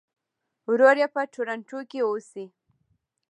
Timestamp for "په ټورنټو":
1.13-1.79